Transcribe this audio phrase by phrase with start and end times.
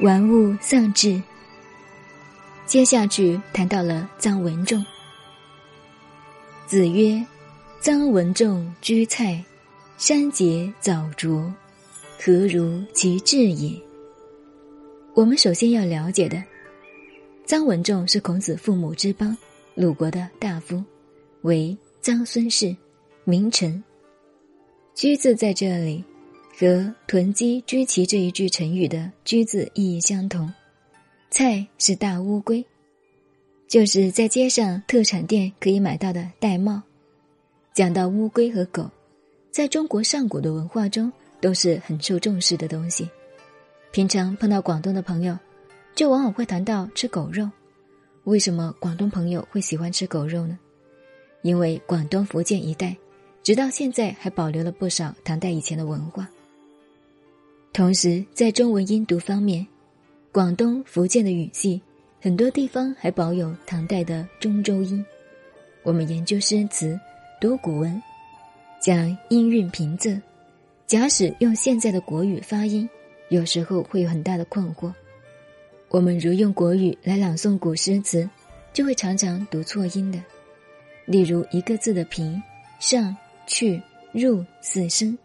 [0.00, 1.20] 玩物丧志。
[2.64, 4.82] 接下去谈到了臧文仲。
[6.66, 7.22] 子曰
[7.82, 9.44] ：“臧文仲居蔡，
[9.98, 11.52] 山节藻浊，
[12.18, 13.78] 何如其志也？”
[15.12, 16.42] 我们首先要了解的，
[17.46, 19.36] 臧文仲是孔子父母之邦
[19.74, 20.82] 鲁国的大夫，
[21.42, 22.74] 为臧孙氏，
[23.24, 23.82] 名臣。
[24.94, 26.02] 居字在这里，
[26.60, 30.52] 和“囤积居奇”这一句成语的“居”字意义相同。
[31.30, 32.62] 菜是大乌龟，
[33.66, 36.82] 就是在街上特产店可以买到的玳瑁。
[37.72, 38.90] 讲到乌龟和狗，
[39.50, 41.10] 在中国上古的文化中
[41.40, 43.08] 都是很受重视的东西。
[43.90, 45.38] 平常碰到广东的朋友，
[45.94, 47.50] 就往往会谈到吃狗肉。
[48.24, 50.58] 为什么广东朋友会喜欢吃狗肉呢？
[51.40, 52.94] 因为广东、福建一带，
[53.42, 56.28] 直到现在还保留了不少唐代以前的文化。
[57.72, 59.64] 同时，在中文音读方面，
[60.32, 61.80] 广东、福建的语系，
[62.20, 65.04] 很多地方还保有唐代的中州音。
[65.84, 66.98] 我们研究诗词、
[67.40, 68.02] 读古文，
[68.82, 70.20] 讲音韵平仄。
[70.86, 72.88] 假使用现在的国语发音，
[73.28, 74.92] 有时候会有很大的困惑。
[75.88, 78.28] 我们如用国语来朗诵古诗词，
[78.72, 80.20] 就会常常读错音的。
[81.06, 82.42] 例如一个字的平、
[82.80, 83.80] 上、去、
[84.12, 85.16] 入四声，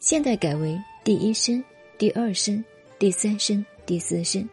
[0.00, 1.62] 现在改为第一声、
[2.02, 2.64] 第二声、
[2.98, 3.64] 第三声。
[3.86, 4.48] 第四声，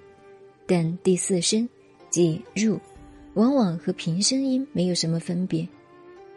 [0.68, 1.68] 但第四声
[2.12, 2.80] 即入，
[3.34, 5.68] 往往和平声音没有什么分别，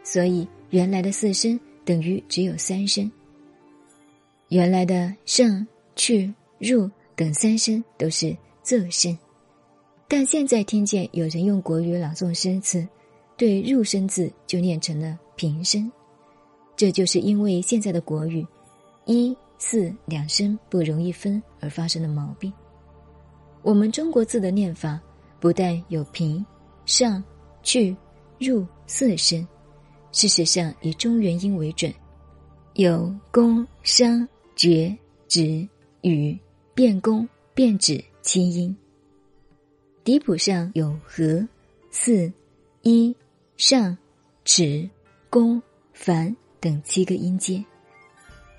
[0.03, 3.11] 所以原来的四声等于只有三声。
[4.47, 9.15] 原来的上、去、入等三声都是仄声，
[10.07, 12.87] 但现在听见有人用国语朗诵诗词，
[13.37, 15.91] 对入声字就念成了平声，
[16.75, 18.43] 这就是因为现在的国语
[19.05, 22.51] 一四两声不容易分而发生的毛病。
[23.61, 24.99] 我们中国字的念法，
[25.39, 26.45] 不但有平、
[26.85, 27.23] 上、
[27.61, 27.95] 去、
[28.39, 29.47] 入四声，
[30.11, 31.93] 事实上以中原音为准，
[32.73, 34.93] 有宫、商、角、
[35.29, 35.67] 徵、
[36.01, 36.37] 羽、
[36.73, 38.75] 变宫、变指七音。
[40.03, 41.47] 底谱上有和、
[41.89, 42.29] 四、
[42.81, 43.15] 一、
[43.55, 43.97] 上、
[44.43, 44.89] 齿、
[45.29, 45.61] 宫、
[45.93, 47.63] 凡等七个音阶。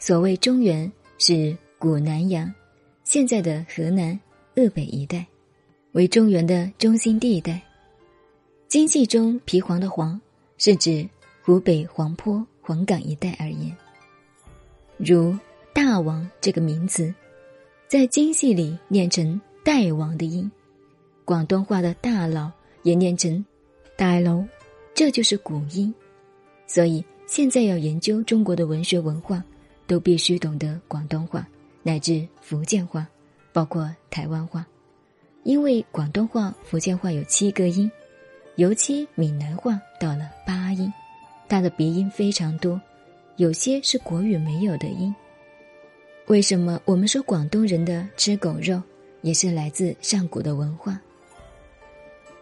[0.07, 2.53] 所谓中原，是古南阳，
[3.05, 4.21] 现在的河南。
[4.57, 5.27] 鄂北一带
[5.93, 7.59] 为中原的中心地带。
[8.69, 10.21] 经济中皮黄的黄
[10.59, 11.09] 是指
[11.43, 13.75] 湖北黄坡、黄冈一带而言。
[14.99, 15.35] 如
[15.73, 17.13] 大王这个名字，
[17.89, 20.53] 在京戏里念成代王的音，
[21.25, 23.43] 广东话的大佬也念成
[23.97, 24.45] 大楼，
[24.93, 25.93] 这就是古音。
[26.67, 29.43] 所以现在要研究中国的文学文化，
[29.87, 31.47] 都必须懂得广东话
[31.83, 33.07] 乃至福建话。
[33.53, 34.67] 包括台湾话，
[35.45, 37.89] 因为广东话、福建话有七个音，
[38.57, 40.93] 尤其闽南话到了八音，
[41.49, 42.81] 它的鼻音非常多，
[43.37, 45.15] 有些是国语没有的音。
[46.27, 48.83] 为什么我们说广东人的吃狗肉
[49.23, 50.99] 也是来自上古的文化？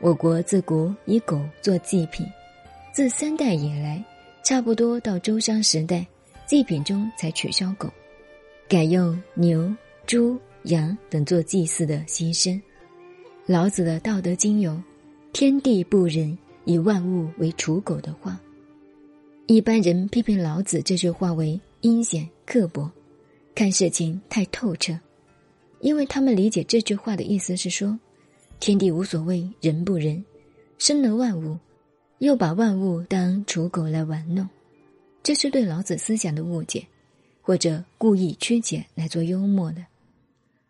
[0.01, 2.27] 我国自古以狗做祭品，
[2.91, 4.03] 自三代以来，
[4.43, 6.07] 差不多到周商时代，
[6.53, 7.91] 祭品中才取消狗，
[8.69, 9.75] 改用牛、
[10.07, 10.39] 猪。
[10.65, 12.61] 羊等做祭祀的牺牲。
[13.47, 14.79] 老子的《道德经》有
[15.33, 16.37] “天地不仁，
[16.67, 18.39] 以万物为刍狗”的话。
[19.47, 22.89] 一般人批评老子这句话为阴险刻薄，
[23.55, 24.93] 看事情太透彻，
[25.81, 27.99] 因为他们理解这句话的意思是说，
[28.61, 30.23] 天地无所谓仁不仁，
[30.77, 31.57] 生了万物，
[32.19, 34.47] 又把万物当刍狗来玩弄，
[35.23, 36.87] 这是对老子思想的误解，
[37.41, 39.85] 或者故意曲解来做幽默的。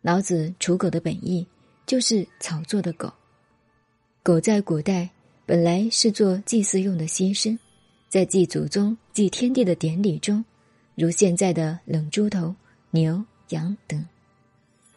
[0.01, 1.45] 老子刍狗的本意
[1.85, 3.11] 就是草做的狗。
[4.21, 5.09] 狗在古代
[5.45, 7.57] 本来是做祭祀用的牺牲，
[8.09, 10.43] 在祭祖宗、祭天地的典礼中，
[10.95, 12.53] 如现在的冷猪头、
[12.91, 14.05] 牛、羊等。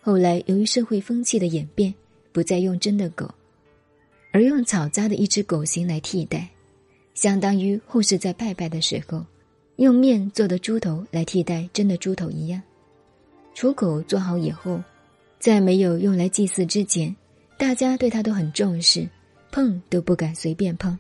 [0.02, 1.92] 后来由于社会风气的演变，
[2.30, 3.28] 不再用真的狗，
[4.32, 6.48] 而用草扎的一只狗形来替代，
[7.14, 9.24] 相当于后世在拜拜的时候，
[9.76, 12.62] 用面做的猪头来替代真的猪头一样。
[13.54, 14.82] 刍狗做好以后。
[15.38, 17.14] 在没有用来祭祀之前，
[17.58, 19.06] 大家对它都很重视，
[19.52, 20.98] 碰都不敢随便碰。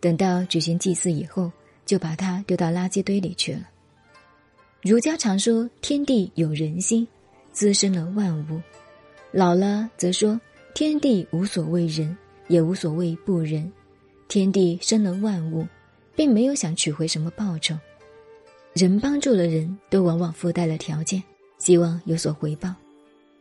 [0.00, 1.52] 等到举行祭祀以后，
[1.84, 3.60] 就把它丢到垃圾堆里去了。
[4.82, 7.06] 儒家常说天地有人心，
[7.52, 8.58] 滋生了万物；
[9.32, 10.40] 老了则说
[10.74, 12.16] 天地无所谓人，
[12.48, 13.70] 也无所谓不仁。
[14.28, 15.64] 天地生了万物，
[16.16, 17.76] 并没有想取回什么报酬。
[18.78, 21.20] 人帮助了人，都往往附带了条件，
[21.58, 22.72] 希望有所回报。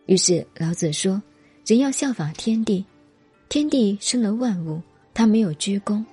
[0.07, 1.21] 于是老子说
[1.67, 2.83] ：“人要效法天地，
[3.47, 4.81] 天地生了万物，
[5.13, 6.03] 他没有居功；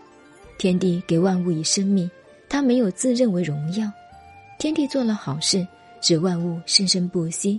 [0.58, 2.10] 天地给万物以生命，
[2.50, 3.90] 他没有自认为荣耀。
[4.58, 5.66] 天地做了好事，
[6.02, 7.58] 使万物生生不息。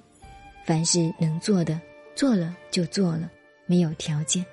[0.67, 1.81] 凡是能做的，
[2.15, 3.27] 做了就做了，
[3.65, 4.45] 没有条件。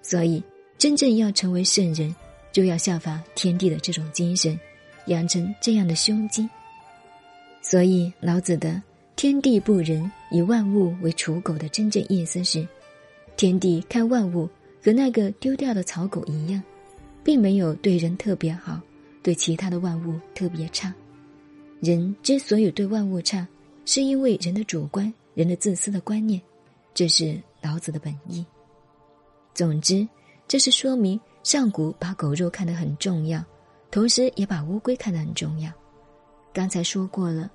[0.00, 0.42] 所以，
[0.78, 2.16] 真正要成为圣人，
[2.50, 4.58] 就要效法天地的这种精神，
[5.06, 6.48] 养成这样的胸襟。
[7.62, 8.82] 所以，老子的
[9.16, 12.66] “天地不仁，以万物为刍狗”的真正意思是：
[13.36, 14.48] 天地看万物
[14.82, 16.62] 和那个丢掉的草狗一样，
[17.22, 18.80] 并没有对人特别好，
[19.22, 20.94] 对其他的万物特别差。
[21.80, 23.46] 人之所以对万物差，
[23.86, 26.40] 是因为人的主观、人的自私的观念，
[26.92, 28.44] 这是老子的本意。
[29.54, 30.06] 总之，
[30.46, 33.42] 这是说明上古把狗肉看得很重要，
[33.94, 35.70] 同时也把乌龟看得很重要。
[36.52, 37.48] 刚才说过了，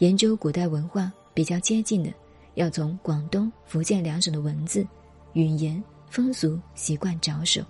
[0.00, 2.12] 研究古代文化比较接近的，
[2.56, 4.86] 要从广东、福建两省的文字、
[5.32, 7.62] 语言、风俗习惯着手。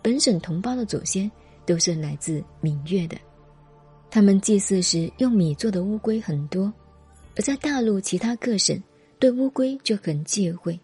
[0.00, 1.30] 本省同胞的祖先
[1.66, 3.18] 都是来自闽粤的，
[4.10, 6.72] 他们祭祀时用米做的乌龟很多，
[7.36, 8.82] 而在大陆其他各省
[9.18, 10.80] 对乌龟就很忌讳。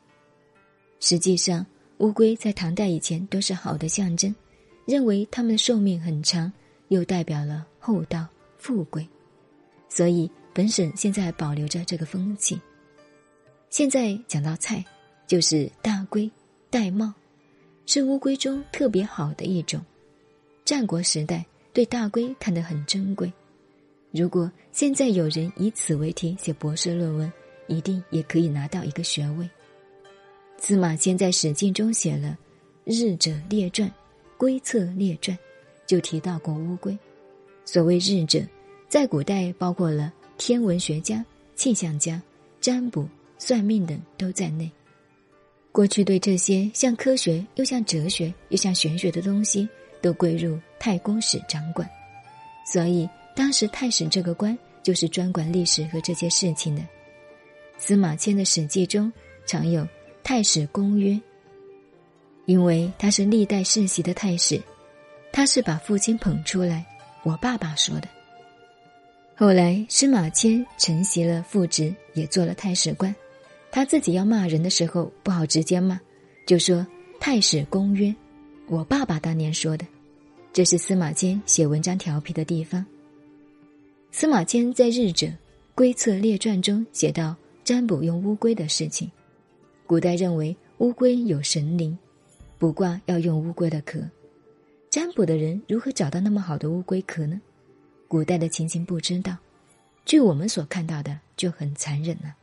[1.00, 1.64] 实际上。
[1.99, 4.35] 乌龟在唐代以前都是好的象征，
[4.86, 6.52] 认为它们的寿命很长，
[6.88, 8.26] 又代表了厚道、
[8.58, 9.06] 富贵，
[9.88, 12.60] 所以本省现在保留着这个风气。
[13.70, 14.84] 现在讲到菜，
[15.26, 16.31] 就是大龟、
[16.70, 17.12] 玳瑁，
[17.86, 19.81] 是乌龟中特别好的一种。
[20.64, 23.32] 战国时代对大龟看得很珍贵，
[24.12, 27.32] 如果现在有人以此为题写博士论文，
[27.66, 29.48] 一定也可以拿到一个学位。
[30.56, 32.28] 司马迁在《史记》中写了
[32.84, 33.88] 《日者列传》
[34.36, 35.36] 《龟策列传》，
[35.86, 36.96] 就提到过乌龟。
[37.64, 38.40] 所谓日者，
[38.88, 42.20] 在古代包括了天文学家、气象家、
[42.60, 43.08] 占卜、
[43.38, 44.70] 算命等都在内。
[45.72, 49.69] 过去对这些像科学又像哲学又像玄学的东西，
[50.00, 51.88] 都归入太公使掌管。
[52.72, 56.82] 所以当时太史这个官就是专管历史和这些事情的。
[57.76, 59.12] 司马迁的《史记》中
[59.46, 59.87] 常有。
[60.22, 61.20] 太史公曰
[62.46, 64.61] ：“因为他是历代世袭的太史，
[65.32, 66.85] 他是把父亲捧出来。
[67.23, 68.08] 我爸爸说的。
[69.35, 73.14] 后来司马迁承袭了父职，也做了太史官。
[73.73, 75.99] 他自己要骂人的时候不好直接骂，
[76.46, 76.87] 就说
[77.19, 78.14] 太史公曰：
[78.69, 79.85] 我爸爸当年说的。
[80.52, 82.85] 这是司马迁写文章调皮的地方。
[84.12, 85.26] 司马迁在《日者
[85.75, 89.11] 龟策列传》中写到占卜用乌龟的事情。”
[89.85, 91.99] 古代认为乌龟有神灵，
[92.58, 94.00] 卜卦要用乌龟的壳。
[94.90, 97.40] 占卜的人如何找到那么好的乌龟壳呢？
[98.06, 99.36] 古代的情形不知道，
[100.04, 102.34] 据我们所看到的就很残忍了，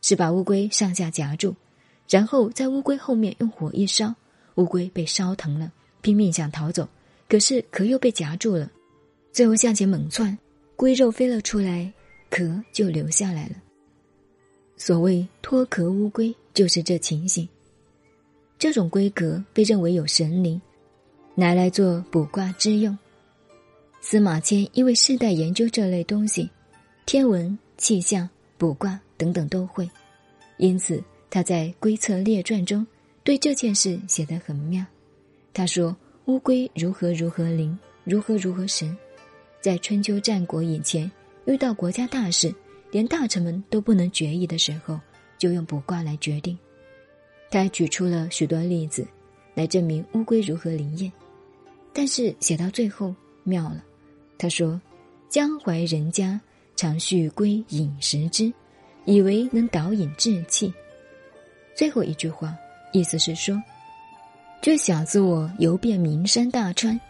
[0.00, 1.54] 是把乌龟上下夹住，
[2.08, 4.14] 然后在乌龟后面用火一烧，
[4.54, 6.88] 乌龟被烧疼了，拼命想逃走，
[7.28, 8.70] 可是壳又被夹住了，
[9.32, 10.38] 最后向前猛窜，
[10.76, 11.92] 龟肉飞了出来，
[12.30, 13.56] 壳就留下来了。
[14.78, 17.46] 所谓脱壳乌龟，就是这情形。
[18.58, 20.60] 这种龟壳被认为有神灵，
[21.34, 22.96] 拿来做卜卦之用。
[24.00, 26.48] 司马迁因为世代研究这类东西，
[27.04, 29.88] 天文、气象、卜卦等等都会，
[30.56, 32.86] 因此他在《龟策列传》中
[33.22, 34.84] 对这件事写得很妙。
[35.52, 35.96] 他说
[36.26, 38.96] ：“乌龟如何如何灵，如何如何神，
[39.60, 41.10] 在春秋战国以前，
[41.46, 42.54] 遇到国家大事。”
[42.92, 44.98] 连大臣们都不能决议的时候，
[45.36, 46.56] 就用卜卦来决定。
[47.56, 49.06] 他举出了许多例子，
[49.54, 51.10] 来证明乌龟如何灵验。
[51.94, 53.82] 但是写到最后妙了，
[54.36, 54.78] 他说
[55.30, 56.38] ：“江淮人家
[56.76, 58.52] 常畜龟饮食之，
[59.06, 60.70] 以为能导引志气。”
[61.74, 62.54] 最后一句话
[62.92, 63.58] 意思是说，
[64.60, 67.00] 这小子我游遍名山大川，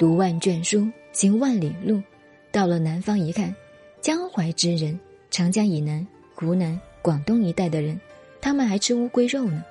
[0.00, 2.02] 读万卷书，行万里路，
[2.50, 3.54] 到了南方一看，
[4.00, 4.98] 江淮之人。
[5.30, 6.04] 长江以南、
[6.34, 7.98] 湖南、广东一带的人，
[8.40, 9.64] 他们还吃乌龟肉呢。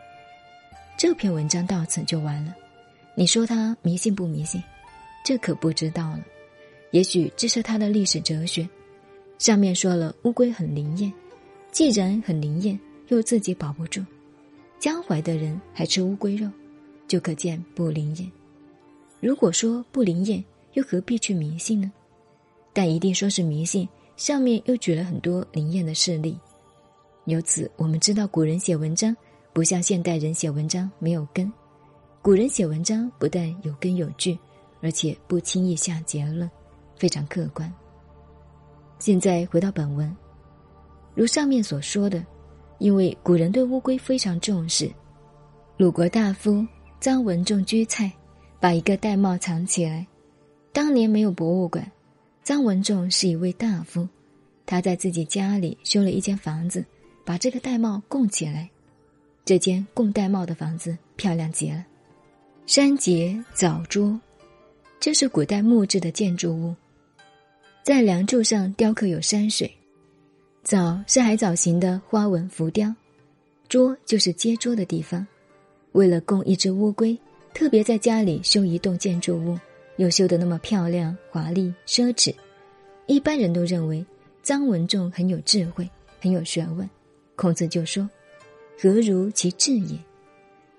[1.02, 2.54] 这篇文章到此就完了。
[3.16, 4.62] 你说他迷信不迷信？
[5.26, 6.20] 这可不知道了。
[6.92, 8.70] 也许这是他的历史哲学。
[9.40, 11.12] 上面说了乌龟很灵验，
[11.72, 14.06] 既然很灵验，又自己保不住，
[14.78, 16.48] 江淮的人还吃乌龟肉，
[17.08, 18.32] 就可见不灵验。
[19.20, 20.44] 如果说不灵验，
[20.74, 21.92] 又何必去迷信呢？
[22.74, 23.90] 但一定说是迷信。
[24.18, 26.38] 上面又举了很多灵验的事例，
[27.26, 29.18] 由此我们知道古人写文章
[29.54, 31.52] 不像现代人写文章没有根。
[32.22, 34.38] 古人写文章不但有根有据，
[34.82, 36.50] 而且不轻易下结论，
[36.96, 37.72] 非常客观。
[39.00, 40.16] 现在回到本文，
[41.16, 42.24] 如上面所说的，
[42.78, 44.90] 因为古人对乌龟非常重视。
[45.78, 46.66] 鲁国大夫
[47.02, 48.12] 臧文仲居蔡，
[48.60, 50.06] 把一个玳瑁藏起来。
[50.72, 51.92] 当年没有博物馆，
[52.46, 54.08] 臧文仲是一位大夫，
[54.66, 56.86] 他在自己家里修了一间房子，
[57.26, 58.70] 把这个玳瑁供起来。
[59.44, 61.86] 这间供玳瑁的房子漂亮极了，
[62.66, 64.20] 山节藻桌，
[65.00, 66.76] 这是古代木质的建筑物，
[67.84, 69.70] 在梁柱上雕刻有山水。
[70.64, 72.94] 藻是海藻形的花纹浮雕，
[73.68, 75.26] 桌就是接桌的地方。
[75.94, 77.18] 为了供一只乌龟，
[77.52, 79.58] 特别在家里修一栋建筑物，
[79.98, 82.34] 又修得那么漂亮、华丽、奢侈。
[83.08, 84.06] 一般人都认为
[84.44, 85.90] 臧文仲很有智慧，
[86.22, 86.88] 很有学问。
[87.36, 88.08] 孔子就说
[88.80, 89.98] ：“何如其智也？”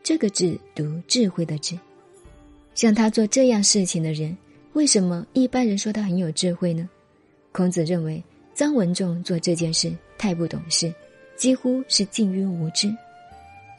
[0.03, 1.79] 这个“智”读智慧的“智”。
[2.75, 4.37] 像他做这样事情的人，
[4.73, 6.89] 为什么一般人说他很有智慧呢？
[7.53, 8.23] 孔子认为。
[8.55, 10.93] 臧文仲做这件事太不懂事，
[11.37, 12.95] 几乎是近于无知。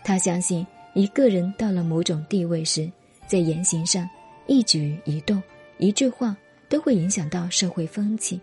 [0.03, 0.65] 他相信
[0.95, 2.91] 一个人到了某种地位时，
[3.27, 4.09] 在言行上
[4.47, 5.41] 一举一动、
[5.77, 6.35] 一句话
[6.67, 8.41] 都会影响到社会风气。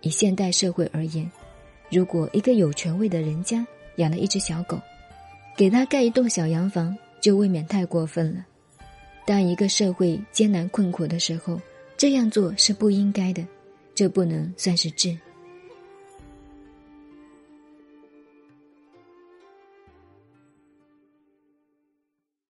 [0.00, 1.30] 以现代社会而言，
[1.88, 3.64] 如果一个有权位的人家
[3.96, 4.80] 养了一只小狗，
[5.56, 8.44] 给他盖一栋小洋房，就未免太过分了。
[9.26, 11.60] 当一个社会艰难困苦的时候，
[11.96, 13.44] 这样做是不应该的，
[13.94, 15.16] 这不能算是智。